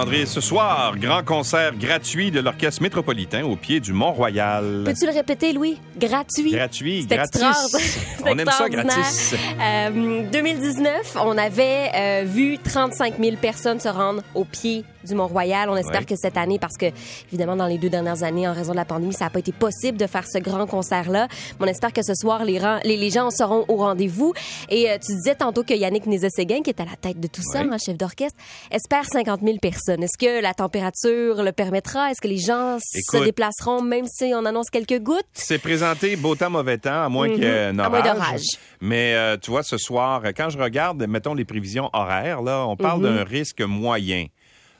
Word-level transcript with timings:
André. 0.00 0.24
Ce 0.24 0.40
soir, 0.40 0.96
grand 0.98 1.22
concert 1.22 1.74
gratuit 1.76 2.30
de 2.30 2.40
l'Orchestre 2.40 2.82
métropolitain 2.82 3.44
au 3.44 3.54
pied 3.56 3.80
du 3.80 3.92
Mont-Royal. 3.92 4.82
Peux-tu 4.86 5.06
le 5.06 5.12
répéter, 5.12 5.52
Louis? 5.52 5.78
Gratuit. 5.98 6.50
Gratuit, 6.52 7.06
gratis. 7.06 7.98
On 8.24 8.38
aime 8.38 8.48
ça 8.50 8.68
gratis. 8.68 9.34
Euh, 9.60 10.22
2019, 10.30 11.16
on 11.24 11.36
avait 11.38 11.90
euh, 11.94 12.22
vu 12.26 12.58
35 12.58 13.14
000 13.18 13.36
personnes 13.36 13.80
se 13.80 13.88
rendre 13.88 14.22
au 14.34 14.44
pied 14.44 14.84
du 15.06 15.14
Mont-Royal. 15.14 15.68
On 15.70 15.76
espère 15.76 16.00
Ouais. 16.00 16.04
que 16.06 16.14
cette 16.16 16.36
année, 16.36 16.58
parce 16.58 16.76
que 16.76 16.86
évidemment 17.32 17.56
dans 17.56 17.66
les 17.66 17.78
deux 17.78 17.88
dernières 17.90 18.22
années, 18.22 18.46
en 18.46 18.52
raison 18.54 18.72
de 18.72 18.76
la 18.76 18.84
pandémie, 18.84 19.12
ça 19.14 19.24
n'a 19.24 19.30
pas 19.30 19.38
été 19.40 19.52
possible 19.52 19.98
de 19.98 20.06
faire 20.06 20.24
ce 20.26 20.38
grand 20.38 20.66
concert-là. 20.66 21.26
Mais 21.58 21.66
on 21.66 21.68
espère 21.68 21.92
que 21.92 22.02
ce 22.02 22.14
soir, 22.14 22.44
les, 22.44 22.58
ran- 22.58 22.78
les, 22.84 22.96
les 22.96 23.10
gens 23.10 23.30
seront 23.30 23.64
au 23.68 23.76
rendez-vous. 23.76 24.32
Et 24.68 24.90
euh, 24.90 24.98
tu 25.04 25.14
disais 25.14 25.34
tantôt 25.34 25.64
que 25.64 25.74
Yannick 25.74 26.06
Nézet-Séguin, 26.06 26.62
qui 26.62 26.70
est 26.70 26.80
à 26.80 26.84
la 26.84 26.96
tête 27.00 27.18
de 27.18 27.26
tout 27.26 27.42
ça, 27.42 27.60
hein, 27.60 27.76
chef 27.84 27.96
d'orchestre, 27.96 28.38
espère 28.70 29.04
50 29.04 29.40
000 29.42 29.56
personnes. 29.58 29.89
Est-ce 29.98 30.18
que 30.18 30.40
la 30.42 30.54
température 30.54 31.42
le 31.42 31.52
permettra? 31.52 32.10
Est-ce 32.10 32.20
que 32.20 32.28
les 32.28 32.38
gens 32.38 32.78
se 32.80 33.22
déplaceront 33.24 33.82
même 33.82 34.06
si 34.06 34.32
on 34.34 34.44
annonce 34.44 34.70
quelques 34.70 35.00
gouttes? 35.00 35.24
C'est 35.32 35.58
présenté 35.58 36.16
beau 36.16 36.34
temps, 36.34 36.50
mauvais 36.50 36.78
temps, 36.78 37.04
à 37.04 37.08
moins 37.08 37.28
qu'il 37.28 37.42
y 37.42 37.46
ait 37.46 37.66
un. 37.66 37.78
À 37.78 37.88
moins 37.88 38.00
orage. 38.06 38.42
Mais 38.80 39.14
euh, 39.14 39.36
tu 39.36 39.50
vois, 39.50 39.62
ce 39.62 39.76
soir, 39.78 40.22
quand 40.36 40.50
je 40.50 40.58
regarde, 40.58 41.04
mettons 41.08 41.34
les 41.34 41.44
prévisions 41.44 41.90
horaires, 41.92 42.42
là, 42.42 42.66
on 42.66 42.76
parle 42.76 43.00
Mhm. 43.00 43.16
d'un 43.16 43.24
risque 43.24 43.60
moyen. 43.62 44.26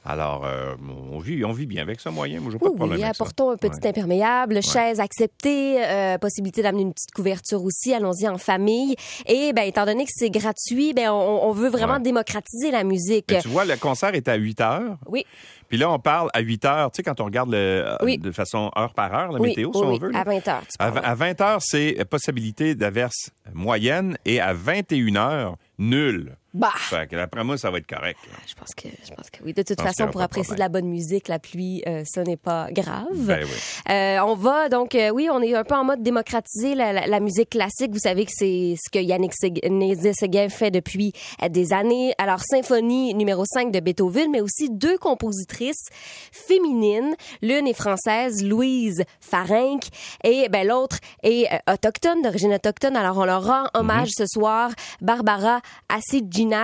Alors, 0.03 0.47
euh, 0.47 0.75
on, 1.13 1.19
vit, 1.19 1.45
on 1.45 1.53
vit 1.53 1.67
bien 1.67 1.83
avec 1.83 2.01
ça 2.01 2.11
moyen. 2.11 2.41
Moi, 2.41 2.51
j'ai 2.53 2.59
pas 2.59 2.67
Oui, 2.67 2.73
de 2.73 2.77
problème 2.77 2.99
oui, 2.99 3.05
avec 3.05 3.15
ça. 3.17 3.23
apportons 3.23 3.51
un 3.51 3.57
petit 3.57 3.79
Ouais. 3.83 3.89
imperméable, 3.89 4.63
chaise 4.63 4.99
acceptée, 4.99 5.85
euh, 5.85 6.17
possibilité 6.17 6.63
d'amener 6.63 6.83
une 6.83 6.95
petite 6.95 7.11
couverture 7.13 7.63
aussi, 7.63 7.93
allons-y 7.93 8.27
en 8.27 8.39
famille. 8.39 8.97
Et 9.27 9.53
ben, 9.53 9.63
étant 9.65 9.85
donné 9.85 10.05
que 10.07 10.11
c'est 10.15 10.31
gratuit, 10.31 10.95
ben, 10.95 11.11
on, 11.11 11.45
on 11.49 11.53
veut 11.53 11.69
vraiment 11.69 11.95
Ouais. 11.95 12.01
démocratiser 12.01 12.71
la 12.71 12.83
musique. 12.83 13.27
Mais 13.31 13.43
tu 13.43 13.49
vois, 13.49 13.67
le 13.67 13.77
concert 13.77 14.15
est 14.15 14.27
à 14.29 14.37
8 14.37 14.61
heures. 14.63 14.97
Oui, 15.07 15.27
Puis 15.69 15.77
là, 15.79 15.91
on 15.91 15.99
parle 15.99 16.31
à 16.33 16.41
8 16.41 16.65
heures. 16.65 16.91
Tu 16.91 16.97
sais, 16.97 17.03
quand 17.03 17.21
on 17.21 17.27
regarde 17.27 17.51
le, 17.51 17.57
euh, 17.59 17.97
Oui. 18.03 18.17
de 18.19 18.33
façon 18.33 18.71
heure 18.79 18.95
par 18.95 19.15
heure, 19.15 19.33
la 19.33 19.39
oui, 19.41 19.49
météo, 19.51 19.69
oui, 19.69 19.75
si 19.79 19.85
on 19.85 19.91
oui, 19.93 19.99
veut. 20.01 20.11
là. 20.11 20.21
à 20.21 20.25
20 20.25 20.49
heures. 20.49 20.63
À, 20.79 20.87
à 20.87 21.15
20 21.15 21.41
heures, 21.43 21.61
c'est 21.63 22.05
possibilité 22.09 22.75
d'averse 22.75 23.31
moyenne 23.53 24.17
et 24.25 24.41
à 24.41 24.53
21 24.55 25.17
heures, 25.17 25.57
nul. 25.79 26.37
Bah, 26.53 26.73
Fait 26.77 27.09
que 27.09 27.17
d'après 27.17 27.45
moi, 27.45 27.57
ça 27.57 27.71
va 27.71 27.79
être 27.79 27.87
correct. 27.87 28.19
là. 28.31 28.37
je 28.47 28.55
pense 28.55 28.75
que 28.75 28.89
je 28.89 29.15
pense 29.15 29.31
que 29.31 29.39
oui. 29.45 29.53
De 29.55 29.63
toute 29.63 29.81
façon, 29.81 30.07
pour 30.09 30.21
de 30.21 30.25
apprécier 30.25 30.55
de 30.55 30.59
la 30.61 30.69
bonne 30.69 30.89
musique, 30.89 31.29
la 31.29 31.39
pluie, 31.39 31.83
euh, 31.87 32.03
ça 32.05 32.23
n'est 32.25 32.37
pas 32.37 32.69
grave. 32.73 33.07
Ben 33.13 33.45
oui. 33.45 33.93
Euh, 33.93 34.19
on 34.27 34.35
va 34.35 34.69
donc, 34.69 34.95
euh, 34.95 35.11
oui, 35.11 35.29
on 35.33 35.41
est 35.43 35.55
un 35.55 35.65
peu 35.65 35.75
en 35.77 35.85
mode 35.85 36.03
démocratiser 36.03 36.75
la, 36.75 36.93
la- 36.93 37.07
la 37.07 37.21
musique 37.21 37.51
classique. 37.51 37.93
Vous 37.93 37.99
savez 38.01 38.25
que 38.25 38.33
c'est 38.35 38.75
ce 38.83 38.91
que 38.91 38.99
Yannick 38.99 39.33
Nézet-Séguin 39.69 40.49
fait 40.49 40.71
depuis 40.71 41.13
euh, 41.43 41.49
des 41.49 41.73
années. 41.73 42.15
Alors, 42.19 42.41
symphonie 42.41 43.15
numéro 43.15 43.45
5 43.45 43.71
de 43.71 43.81
Beethoven, 43.81 44.31
mais 44.31 44.41
aussi 44.41 44.71
deux 44.71 44.99
compositrices 44.99 45.87
féminines. 46.33 47.15
L'une 47.43 47.67
est 47.67 47.75
française, 47.75 48.43
Louise 48.45 49.05
Farenc, 49.21 49.81
et 50.25 50.49
ben, 50.49 50.67
l'autre 50.67 50.99
est 51.23 51.47
euh, 51.53 51.73
autochtone, 51.75 52.23
d'origine 52.23 52.53
autochtone. 52.55 52.97
Alors, 52.97 53.19
on 53.19 53.25
leur 53.25 53.45
rend 53.45 53.65
hommage 53.75 54.11
ce 54.17 54.25
soir. 54.27 54.71
Barbara 55.01 55.61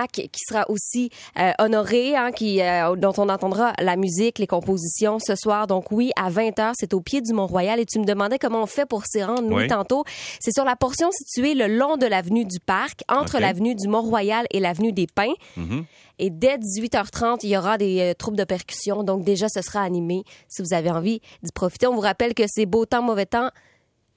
Qui 0.07 0.29
sera 0.47 0.65
aussi 0.69 1.09
euh, 1.39 1.51
honorée, 1.59 2.15
hein, 2.15 2.31
qui, 2.31 2.61
euh, 2.61 2.95
dont 2.95 3.13
on 3.17 3.29
entendra 3.29 3.73
la 3.79 3.95
musique, 3.95 4.39
les 4.39 4.47
compositions 4.47 5.19
ce 5.19 5.35
soir. 5.35 5.67
Donc 5.67 5.91
oui, 5.91 6.11
à 6.15 6.29
20h, 6.29 6.73
c'est 6.75 6.93
au 6.93 7.01
pied 7.01 7.21
du 7.21 7.33
Mont-Royal. 7.33 7.79
Et 7.79 7.85
tu 7.85 7.99
me 7.99 8.05
demandais 8.05 8.39
comment 8.39 8.63
on 8.63 8.65
fait 8.67 8.85
pour 8.85 9.05
s'y 9.05 9.23
rendre, 9.23 9.47
Louis, 9.49 9.63
Oui. 9.63 9.67
tantôt. 9.67 10.03
C'est 10.39 10.53
sur 10.53 10.65
la 10.65 10.75
portion 10.75 11.09
située 11.11 11.53
le 11.53 11.67
long 11.67 11.97
de 11.97 12.05
l'avenue 12.05 12.45
du 12.45 12.59
Parc, 12.59 13.01
entre 13.07 13.39
l'avenue 13.39 13.75
du 13.75 13.87
Mont-Royal 13.87 14.45
et 14.51 14.59
l'avenue 14.59 14.91
des 14.93 15.07
Pins. 15.07 15.33
Mhm. 15.55 15.85
Et 16.19 16.31
dès 16.31 16.57
18h30, 16.57 17.39
il 17.43 17.49
y 17.49 17.57
aura 17.57 17.77
des 17.77 17.99
euh, 17.99 18.13
troupes 18.15 18.35
de 18.35 18.43
percussion. 18.43 19.03
Donc 19.03 19.23
déjà, 19.23 19.47
ce 19.49 19.61
sera 19.61 19.81
animé 19.83 20.23
si 20.47 20.63
vous 20.63 20.73
avez 20.73 20.89
envie 20.89 21.21
d'y 21.43 21.51
profiter. 21.51 21.85
On 21.85 21.93
vous 21.93 22.01
rappelle 22.01 22.33
que 22.33 22.43
c'est 22.47 22.65
beau 22.65 22.85
temps, 22.87 23.03
mauvais 23.03 23.27
temps, 23.27 23.51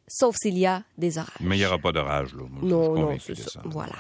sauf 0.09 0.35
s'il 0.41 0.57
y 0.59 0.65
a 0.67 0.83
des 0.97 1.19
orages. 1.19 1.31
Mais 1.41 1.57
il 1.57 1.61
n'y 1.61 1.67
aura 1.67 1.79
pas 1.79 1.93
d'orage, 1.93 2.35
là. 2.35 2.43
Moi, 2.49 2.61
Non, 2.63 2.95
non, 2.95 3.17
c'est 3.21 3.37
ça. 3.37 3.61
Voilà. 3.67 3.93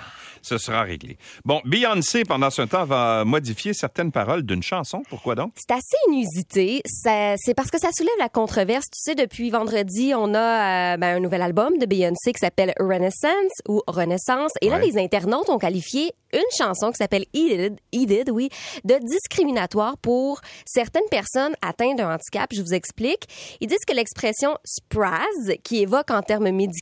Ce 0.42 0.58
sera 0.58 0.82
réglé. 0.82 1.16
Bon, 1.44 1.60
Beyoncé, 1.64 2.24
pendant 2.24 2.50
ce 2.50 2.62
temps, 2.62 2.84
va 2.84 3.24
modifier 3.24 3.74
certaines 3.74 4.10
paroles 4.12 4.42
d'une 4.42 4.62
chanson. 4.62 5.02
Pourquoi 5.08 5.34
donc? 5.34 5.52
C'est 5.56 5.72
assez 5.74 5.96
inusité. 6.08 6.80
Ça- 6.86 7.34
C'est 7.36 7.54
parce 7.54 7.70
que 7.70 7.78
ça 7.78 7.90
soulève 7.96 8.12
la 8.18 8.28
controverse. 8.28 8.86
Tu 8.86 9.00
sais, 9.02 9.14
depuis 9.14 9.50
vendredi, 9.50 10.12
on 10.16 10.34
a 10.34 10.94
euh, 10.94 10.96
ben, 10.96 11.16
un 11.16 11.20
nouvel 11.20 11.42
album 11.42 11.78
de 11.78 11.86
Beyoncé 11.86 12.32
qui 12.32 12.38
s'appelle 12.40 12.72
Renaissance 12.78 13.52
ou 13.68 13.82
Renaissance. 13.86 14.52
Et 14.62 14.68
là, 14.68 14.78
Ouais. 14.78 14.86
les 14.86 14.98
internautes 14.98 15.48
ont 15.48 15.58
qualifié 15.58 16.12
une 16.32 16.40
chanson 16.56 16.90
qui 16.90 16.96
s'appelle 16.96 17.24
It, 17.34 17.74
Eat 17.92 18.10
It, 18.10 18.30
oui, 18.30 18.48
de 18.84 18.98
discriminatoire 19.04 19.96
pour 19.98 20.40
certaines 20.64 21.08
personnes 21.10 21.54
atteintes 21.60 21.98
d'un 21.98 22.14
handicap. 22.14 22.48
Je 22.52 22.62
vous 22.62 22.72
explique. 22.74 23.24
Ils 23.60 23.66
disent 23.66 23.84
que 23.86 23.94
l'expression 23.94 24.56
spraz, 24.64 25.24
qui 25.64 25.78
évoque 25.82 26.10
en 26.10 26.22
termes 26.22 26.50
médicaux 26.50 26.80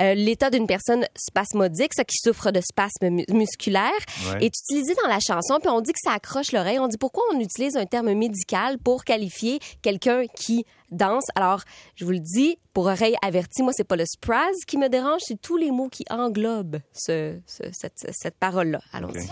euh, 0.00 0.14
l'état 0.14 0.50
d'une 0.50 0.66
personne 0.66 1.06
spasmodique, 1.16 1.92
ça 1.94 2.04
qui 2.04 2.16
souffre 2.18 2.50
de 2.50 2.60
spasmes 2.72 3.10
mu- 3.10 3.24
musculaires, 3.32 3.90
Ouais. 4.32 4.44
est 4.46 4.52
utilisé 4.58 4.94
dans 5.02 5.08
la 5.08 5.18
chanson, 5.20 5.58
puis 5.60 5.68
on 5.70 5.80
dit 5.80 5.92
que 5.92 5.98
ça 6.02 6.12
accroche 6.12 6.52
l'oreille. 6.52 6.78
On 6.78 6.88
dit 6.88 6.98
pourquoi 6.98 7.22
on 7.34 7.38
utilise 7.40 7.76
un 7.76 7.86
terme 7.86 8.12
médical 8.14 8.78
pour 8.78 9.04
qualifier 9.04 9.58
quelqu'un 9.82 10.24
qui 10.34 10.64
danse? 10.90 11.24
Alors, 11.36 11.60
je 11.96 12.04
vous 12.04 12.10
le 12.12 12.18
dis, 12.20 12.58
pour 12.74 12.86
oreille 12.86 13.16
avertie, 13.22 13.62
moi, 13.62 13.72
c'est 13.74 13.84
pas 13.84 13.96
le 13.96 14.04
spraz 14.06 14.50
qui 14.66 14.78
me 14.78 14.88
dérange, 14.88 15.20
c'est 15.26 15.40
tous 15.40 15.56
les 15.56 15.70
mots 15.70 15.88
qui 15.88 16.04
englobent 16.10 16.78
ce, 16.92 17.38
ce- 17.46 17.70
cette, 17.72 18.06
cette 18.12 18.36
parole-là. 18.38 18.80
Allons-y. 18.92 19.26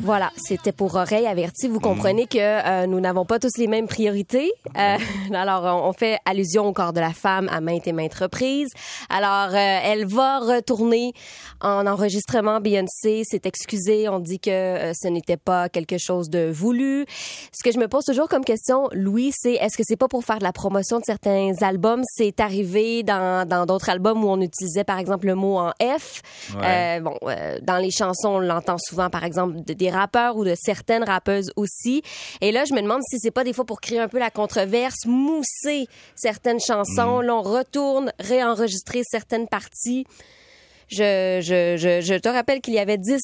Voilà, 0.00 0.30
c'était 0.36 0.72
pour 0.72 0.94
oreille 0.94 1.26
avertie. 1.26 1.68
Vous 1.68 1.80
comprenez 1.80 2.26
que 2.26 2.38
euh, 2.38 2.86
nous 2.86 3.00
n'avons 3.00 3.24
pas 3.24 3.38
tous 3.38 3.56
les 3.58 3.66
mêmes 3.66 3.86
priorités. 3.86 4.52
Euh, 4.76 4.96
alors, 5.34 5.84
on, 5.84 5.92
fait 5.92 6.18
allusion 6.24 6.66
au 6.66 6.72
corps 6.72 6.92
de 6.92 7.00
la 7.00 7.12
femme 7.12 7.48
à 7.50 7.60
maintes 7.60 7.86
et 7.86 7.92
maintes 7.92 8.14
reprises. 8.14 8.70
Alors, 9.08 9.54
euh, 9.54 9.78
elle 9.84 10.06
va 10.06 10.38
retourner 10.38 11.12
en 11.60 11.86
enregistrement. 11.86 12.60
Beyoncé 12.60 13.22
s'est 13.24 13.42
excusée. 13.44 14.08
On 14.08 14.18
dit 14.18 14.40
que 14.40 14.50
euh, 14.50 14.92
ce 14.94 15.08
n'était 15.08 15.36
pas 15.36 15.68
quelque 15.68 15.98
chose 15.98 16.30
de 16.30 16.50
voulu. 16.50 17.06
Ce 17.52 17.62
que 17.64 17.72
je 17.72 17.78
me 17.78 17.88
pose 17.88 18.04
toujours 18.04 18.28
comme 18.28 18.44
question, 18.44 18.88
Louis, 18.92 19.32
c'est 19.34 19.54
est-ce 19.54 19.76
que 19.76 19.82
c'est 19.86 19.96
pas 19.96 20.08
pour 20.08 20.24
faire 20.24 20.38
de 20.38 20.44
la 20.44 20.52
promotion 20.52 20.98
de 20.98 21.04
certains 21.04 21.52
albums? 21.60 22.02
C'est 22.16 22.40
arrivé 22.40 23.02
dans 23.02 23.46
dans 23.46 23.66
d'autres 23.66 23.90
albums 23.90 24.24
où 24.24 24.28
on 24.28 24.40
utilisait, 24.40 24.84
par 24.84 24.98
exemple, 24.98 25.26
le 25.26 25.34
mot 25.34 25.58
en 25.58 25.72
F. 25.80 26.22
Ouais. 26.54 26.98
Euh, 26.98 27.00
bon, 27.00 27.16
euh, 27.22 27.58
dans 27.62 27.78
les 27.78 27.90
chansons, 27.90 28.28
on 28.28 28.38
l'entend 28.38 28.76
souvent, 28.78 29.10
par 29.10 29.24
exemple, 29.24 29.60
de- 29.70 29.74
des 29.74 29.90
rappeurs 29.90 30.36
ou 30.36 30.44
de 30.44 30.54
certaines 30.54 31.04
rappeuses 31.04 31.52
aussi. 31.56 32.02
Et 32.40 32.52
là, 32.52 32.64
je 32.64 32.74
me 32.74 32.82
demande 32.82 33.00
si 33.08 33.18
c'est 33.18 33.30
pas 33.30 33.44
des 33.44 33.52
fois 33.52 33.64
pour 33.64 33.80
créer 33.80 33.98
un 33.98 34.08
peu 34.08 34.18
la 34.18 34.30
controverse, 34.30 35.06
mousser 35.06 35.86
certaines 36.14 36.60
chansons. 36.60 37.20
Là, 37.20 37.34
on 37.34 37.42
retourne 37.42 38.12
réenregistrer 38.18 39.02
certaines 39.04 39.48
parties. 39.48 40.04
Je, 40.88 41.40
je, 41.42 41.76
je, 41.76 42.00
je 42.00 42.14
te 42.18 42.28
rappelle 42.28 42.60
qu'il 42.60 42.74
y 42.74 42.78
avait 42.78 42.98
10 42.98 43.18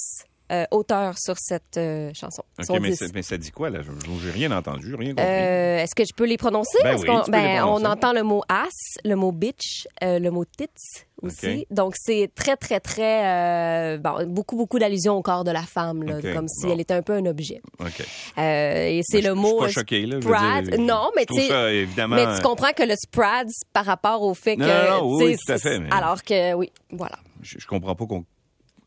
euh, 0.53 0.65
auteurs 0.71 1.15
sur 1.19 1.37
cette 1.39 1.77
euh, 1.77 2.11
chanson. 2.15 2.43
Mais, 2.81 2.91
10. 2.91 2.97
c'est- 2.97 3.15
mais 3.15 3.23
ça 3.23 3.37
dit 3.37 3.51
quoi, 3.51 3.71
là? 3.71 3.81
Je 3.83 3.91
J'ai 4.25 4.31
rien 4.31 4.51
entendu, 4.53 4.95
rien 4.95 5.11
compris. 5.11 5.25
Euh, 5.27 5.79
Est-ce 5.79 5.95
que 5.95 6.05
je 6.05 6.15
peux 6.15 6.27
les 6.27 6.37
prononcer? 6.37 6.79
Ben 6.83 6.97
oui, 6.99 7.07
qu'on- 7.07 7.23
tu 7.23 7.31
peux 7.31 7.37
les 7.37 7.43
ben, 7.43 7.65
on 7.65 7.85
entend 7.85 8.13
le 8.13 8.23
mot 8.23 8.43
ass, 8.49 8.73
le 9.05 9.15
mot 9.15 9.33
bitch, 9.33 9.87
euh, 10.05 10.19
le 10.19 10.31
mot 10.31 10.45
tits 10.45 10.67
aussi. 11.23 11.67
Donc, 11.71 11.95
c'est 11.97 12.31
très, 12.35 12.57
très, 12.57 12.79
très... 12.81 13.99
bon, 13.99 14.27
beaucoup, 14.27 14.57
beaucoup 14.57 14.79
d'allusions 14.79 15.15
au 15.15 15.23
corps 15.23 15.45
de 15.45 15.51
la 15.51 15.63
femme, 15.63 16.03
là, 16.03 16.21
comme 16.35 16.47
si 16.49 16.67
bon. 16.67 16.73
elle 16.73 16.81
était 16.81 16.95
un 16.95 17.03
peu 17.03 17.15
un 17.15 17.27
objet. 17.27 17.61
OK. 17.81 18.01
Et 18.39 19.01
c'est 19.05 19.21
le 19.23 19.29
je- 19.31 19.35
mot... 19.35 19.63
Je 19.63 19.67
suis 19.69 19.75
pas 19.75 19.81
choqué, 19.81 20.07
là. 20.07 20.21
Sprad. 20.21 20.65
dire, 20.69 20.79
Non, 20.81 21.11
mais 21.17 21.25
tu 21.27 21.35
sais- 21.41 21.49
ça, 21.49 21.73
évidemment... 21.73 22.17
Mais 22.17 22.37
tu 22.37 22.43
comprends 22.43 22.73
que 22.73 22.83
le 22.83 22.95
sprad, 22.97 23.49
par 23.73 23.85
rapport 23.87 24.23
au 24.23 24.35
fait 24.35 24.57
que... 24.57 24.63
Non, 24.63 24.69
non, 25.01 25.11
non, 25.11 25.25
oui, 25.25 25.37
tout 25.45 25.53
à 25.53 25.59
fait, 25.59 25.79
mais- 25.81 25.91
Alors 25.93 26.23
que, 26.23 26.53
oui, 26.55 26.71
voilà. 26.93 27.17
je, 27.43 27.59
je 27.59 27.67
comprends 27.67 27.95
pas 27.95 28.07
qu'on 28.07 28.25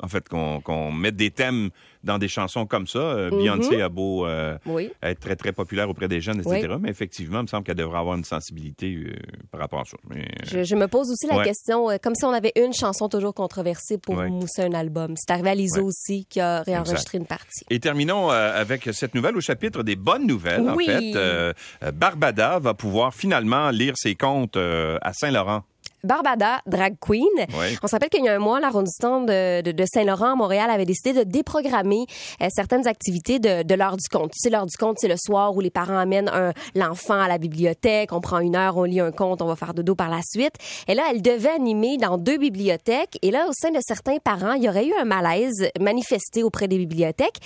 en 0.02 0.08
fait 0.08 0.28
qu'on 0.30 0.92
mette 0.92 1.16
des 1.16 1.32
thèmes 1.32 1.70
dans 2.04 2.18
des 2.18 2.30
chansons 2.30 2.66
comme 2.66 2.88
ça. 2.88 3.00
Euh, 3.00 3.30
Mhm. 3.30 3.38
Beyoncé 3.40 3.82
a 3.82 3.90
beau 3.90 4.26
euh, 4.26 4.58
Oui. 4.66 4.90
être 5.04 5.20
très 5.20 5.36
très 5.36 5.52
populaire 5.52 5.90
auprès 5.90 6.08
des 6.08 6.22
jeunes, 6.22 6.40
etc. 6.40 6.68
Oui. 6.72 6.78
Mais 6.82 6.90
effectivement, 6.90 7.40
il 7.40 7.44
me 7.44 7.48
semble 7.48 7.66
qu'elle 7.66 7.76
devrait 7.76 8.00
avoir 8.00 8.16
une 8.16 8.24
sensibilité 8.24 8.96
euh, 8.96 9.16
par 9.52 9.60
rapport 9.60 9.82
à 9.82 9.86
ça. 9.86 9.98
Mais, 10.10 10.26
Je, 10.46 10.64
je 10.64 10.76
me 10.76 10.88
pose 10.88 11.12
aussi 11.12 11.28
la 11.28 11.38
Ouais. 11.40 11.44
question, 11.44 11.88
comme 12.02 12.16
si 12.16 12.24
on 12.24 12.32
avait 12.32 12.54
une 12.56 12.74
chanson 12.74 13.10
toujours 13.10 13.34
controversée 13.34 13.98
pour 13.98 14.16
Ouais. 14.16 14.30
mousser 14.30 14.62
un 14.64 14.74
album. 14.74 15.16
C'est 15.18 15.32
arrivé 15.34 15.50
à 15.50 15.56
Ouais. 15.56 15.82
aussi 15.82 16.26
qui 16.30 16.40
a 16.40 16.62
réenregistré 16.62 17.18
une 17.18 17.26
partie. 17.26 17.66
Et 17.70 17.80
terminons 17.82 18.30
avec 18.30 18.88
cette 18.94 19.14
nouvelle 19.16 19.36
au 19.36 19.42
chapitre 19.42 19.84
des 19.84 19.98
bonnes 19.98 20.26
nouvelles. 20.26 20.62
Oui. 20.76 20.86
En 20.90 21.00
fait, 21.00 21.92
Barbada 21.94 22.60
va 22.60 22.74
pouvoir 22.74 23.14
finalement 23.14 23.70
lire 23.72 23.94
ses 23.98 24.16
comptes 24.16 24.56
euh, 24.58 24.98
à 25.02 25.12
Saint-Laurent. 25.14 25.64
Barbada, 26.04 26.62
drag 26.66 26.96
queen. 27.00 27.28
Oui. 27.38 27.78
On 27.84 27.88
se 27.88 27.92
rappelle 27.96 28.10
qu'il 28.10 28.24
y 28.24 28.30
a 28.30 28.36
un 28.36 28.40
mois, 28.40 28.60
l'arrondissement 28.60 29.22
de, 29.22 29.62
de, 29.62 29.72
de 29.72 29.86
Saint-Laurent 29.86 30.34
à 30.34 30.36
Montréal 30.36 30.70
avait 30.70 30.86
décidé 30.86 31.14
de 31.14 31.24
déprogrammer 31.24 32.06
euh, 32.42 32.48
certaines 32.50 32.88
activités 32.88 33.40
de, 33.40 33.64
de 33.64 33.76
l'heure 33.76 33.98
du 33.98 34.08
compte. 34.10 34.32
Tu 34.32 34.40
sais, 34.40 34.50
l'heure 34.50 34.66
du 34.66 34.78
compte, 34.78 34.98
c'est 35.00 35.08
le 35.08 35.18
soir 35.18 35.56
où 35.56 35.62
les 35.62 35.70
parents 35.72 35.98
amènent 35.98 36.32
l'enfant 36.76 37.20
à 37.20 37.28
la 37.28 37.38
bibliothèque, 37.38 38.12
on 38.14 38.22
prend 38.22 38.40
une 38.40 38.56
heure, 38.56 38.78
on 38.78 38.84
lit 38.84 39.00
un 39.00 39.12
conte, 39.12 39.42
on 39.42 39.48
va 39.48 39.56
faire 39.56 39.74
dodo 39.74 39.96
par 39.96 40.10
la 40.10 40.22
suite. 40.24 40.54
Et 40.88 40.94
là, 40.96 41.04
elle 41.12 41.22
devait 41.22 41.50
animer 41.50 41.98
dans 41.98 42.18
deux 42.18 42.38
bibliothèques. 42.38 43.18
Et 43.22 43.32
là, 43.32 43.48
au 43.48 43.54
sein 43.54 43.72
de 43.72 43.80
certains 43.82 44.18
parents, 44.18 44.54
il 44.54 44.64
y 44.64 44.70
aurait 44.70 44.88
eu 44.88 44.94
un 45.00 45.06
malaise 45.06 45.70
manifesté 45.80 46.44
auprès 46.44 46.68
des 46.68 46.78
bibliothèques. 46.78 47.38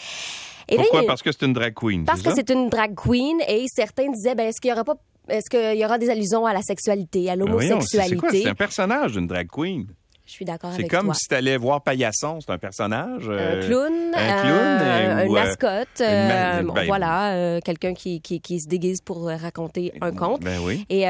Et 0.70 0.78
là, 0.78 0.84
Pourquoi? 0.84 1.06
Parce 1.08 1.22
que 1.22 1.32
c'est 1.32 1.46
une 1.46 1.54
drag 1.54 1.74
queen. 1.74 2.06
parce 2.06 2.22
que 2.22 2.34
c'est 2.34 2.50
une 2.50 2.70
drag 2.70 2.96
queen 2.96 3.38
et 3.48 3.66
certains 3.68 4.10
disaient 4.10 4.34
ben 4.36 4.48
est-ce 4.48 4.62
qu'il 4.62 4.70
y 4.70 4.74
aura 4.74 4.84
pas 4.86 4.96
est-ce 5.30 5.50
qu'il 5.50 5.80
y 5.80 5.86
aura 5.86 5.98
des 5.98 6.10
allusions 6.10 6.46
à 6.46 6.54
la 6.54 6.62
sexualité, 6.62 7.30
à 7.30 7.36
l'homosexualité? 7.36 8.44
C'est 8.44 8.50
un 8.50 8.56
personnage 8.56 9.14
d'une 9.14 9.28
drag 9.28 9.48
queen. 9.48 9.88
Je 10.34 10.38
suis 10.38 10.46
d'accord 10.46 10.72
C'est 10.72 10.80
avec 10.80 10.90
comme 10.90 11.06
toi. 11.06 11.14
si 11.14 11.28
t'allais 11.28 11.58
voir 11.58 11.84
Paillasson, 11.84 12.40
c'est 12.42 12.52
un 12.52 12.58
personnage. 12.58 13.30
un 13.30 13.34
euh, 13.34 13.68
clown, 13.68 13.94
un 14.16 14.42
clown, 14.42 14.58
euh, 14.82 15.26
ou, 15.28 15.30
une 15.30 15.38
euh, 15.38 15.44
mascotte, 15.46 16.02
euh, 16.02 16.64
ben, 16.64 16.86
voilà, 16.88 17.60
quelqu'un 17.64 17.94
qui, 17.94 18.20
qui, 18.20 18.42
qui 18.42 18.60
se 18.60 18.68
déguise 18.68 19.02
pour 19.06 19.28
raconter 19.28 19.94
un 20.02 20.12
conte. 20.12 20.42
Ben 20.42 20.60
oui. 20.64 20.88
Et 20.90 21.04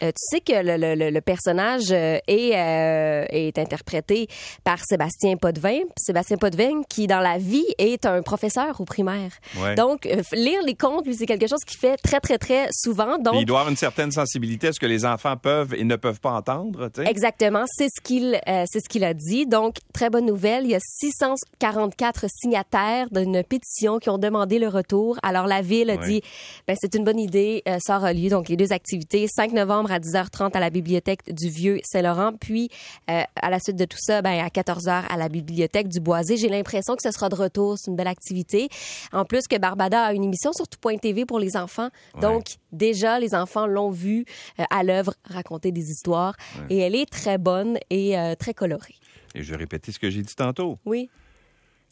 tu 0.00 0.12
sais 0.16 0.38
que 0.40 0.52
le, 0.52 0.76
le- 0.76 0.94
le- 0.94 1.10
le 1.10 1.20
personnage 1.20 1.90
est, 1.90 2.22
est 2.28 3.58
interprété 3.58 4.28
par 4.62 4.78
Sébastien 4.84 5.36
Potvin. 5.36 5.80
Sébastien 5.96 6.36
Potvin 6.36 6.82
qui, 6.88 7.08
dans 7.08 7.18
la 7.18 7.38
vie, 7.38 7.66
est 7.78 8.06
un 8.06 8.22
professeur 8.22 8.80
au 8.80 8.84
primaire. 8.84 9.32
Ouais. 9.60 9.74
Donc, 9.74 10.08
lire 10.32 10.60
les 10.64 10.76
contes, 10.76 11.06
lui, 11.06 11.16
c'est 11.16 11.26
quelque 11.26 11.48
chose 11.48 11.64
qu'il 11.66 11.78
fait 11.78 11.96
très, 11.96 12.20
très, 12.20 12.38
très 12.38 12.68
souvent. 12.70 13.18
Donc, 13.18 13.34
il 13.36 13.46
doit 13.46 13.58
avoir 13.60 13.70
une 13.70 13.76
certaine 13.76 14.12
sensibilité 14.12 14.68
à 14.68 14.72
ce 14.72 14.78
que 14.78 14.86
les 14.86 15.04
enfants 15.04 15.36
peuvent 15.36 15.74
et 15.74 15.82
ne 15.82 15.96
peuvent 15.96 16.20
pas 16.20 16.32
entendre, 16.32 16.88
tu. 16.94 17.00
Exactement, 17.04 17.64
c'est 17.66 17.88
ce 17.88 18.00
qu'il 18.00 18.40
euh, 18.48 18.59
c'est 18.66 18.80
ce 18.80 18.88
qu'il 18.88 19.04
a 19.04 19.14
dit. 19.14 19.46
Donc 19.46 19.76
très 19.92 20.10
bonne 20.10 20.26
nouvelle, 20.26 20.64
il 20.64 20.70
y 20.70 20.74
a 20.74 20.80
644 20.80 22.26
signataires 22.28 23.08
d'une 23.10 23.42
pétition 23.42 23.98
qui 23.98 24.10
ont 24.10 24.18
demandé 24.18 24.58
le 24.58 24.68
retour. 24.68 25.18
Alors 25.22 25.46
la 25.46 25.62
ville 25.62 25.90
a 25.90 25.94
Ouais. 25.96 26.06
dit 26.06 26.22
ben 26.66 26.76
c'est 26.80 26.94
une 26.94 27.04
bonne 27.04 27.18
idée, 27.18 27.62
euh, 27.68 27.78
ça 27.80 27.96
aura 27.98 28.12
lieu 28.12 28.28
donc 28.30 28.48
les 28.48 28.56
deux 28.56 28.72
activités 28.72 29.26
5 29.28 29.52
novembre 29.52 29.90
à 29.92 29.98
10h30 29.98 30.52
à 30.56 30.60
la 30.60 30.70
bibliothèque 30.70 31.32
du 31.34 31.48
Vieux 31.48 31.80
Saint-Laurent 31.84 32.32
puis 32.40 32.70
euh, 33.10 33.22
à 33.36 33.50
la 33.50 33.58
suite 33.60 33.76
de 33.76 33.84
tout 33.84 33.98
ça 34.00 34.22
ben 34.22 34.38
à 34.42 34.48
14h 34.48 35.04
à 35.08 35.16
la 35.16 35.28
bibliothèque 35.28 35.88
du 35.88 36.00
Boisé. 36.00 36.36
J'ai 36.36 36.48
l'impression 36.48 36.94
que 36.96 37.02
ce 37.02 37.10
sera 37.10 37.28
de 37.28 37.34
retour, 37.34 37.76
c'est 37.78 37.90
une 37.90 37.96
belle 37.96 38.06
activité. 38.06 38.68
En 39.12 39.24
plus 39.24 39.46
que 39.48 39.56
Barbada 39.58 40.02
a 40.04 40.12
une 40.12 40.24
émission 40.24 40.52
sur 40.52 40.66
tout.tv 40.68 41.24
pour 41.26 41.38
les 41.38 41.56
enfants. 41.56 41.88
Donc 42.20 42.44
déjà 42.72 43.18
les 43.18 43.34
enfants 43.34 43.66
l'ont 43.66 43.90
vu 43.90 44.24
euh, 44.58 44.64
à 44.70 44.82
l'œuvre 44.84 45.14
raconter 45.24 45.72
des 45.72 45.90
histoires 45.90 46.34
et 46.68 46.78
elle 46.78 46.94
est 46.94 47.10
très 47.10 47.36
bonne 47.38 47.78
et 47.90 48.18
euh, 48.18 48.34
très 48.40 48.54
colorée. 48.54 48.96
Et 49.36 49.44
je 49.44 49.50
vais 49.50 49.56
répéter 49.56 49.92
ce 49.92 49.98
que 50.00 50.10
j'ai 50.10 50.22
dit 50.22 50.34
tantôt. 50.34 50.78
Oui, 50.84 51.08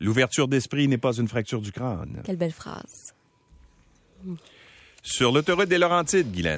L'ouverture 0.00 0.46
d'esprit 0.46 0.86
n'est 0.86 0.96
pas 0.98 1.12
une 1.12 1.26
fracture 1.26 1.60
du 1.60 1.72
crâne. 1.72 2.22
quelle 2.24 2.36
belle 2.36 2.52
phrase. 2.52 3.14
Sur 5.02 5.32
l'autoroute 5.32 5.68
des 5.68 5.78
Laurentides, 5.78 6.30
Guylaine. 6.30 6.56